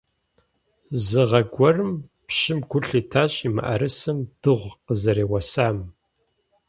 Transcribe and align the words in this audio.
Зы 1.05 1.21
гъэ 1.29 1.41
гуэрым 1.53 1.91
пщым 2.27 2.59
гу 2.69 2.79
лъитащ 2.87 3.33
и 3.47 3.49
мыӀэрысэм 3.55 4.17
дыгъу 4.41 4.77
къызэреуэсам. 4.85 5.77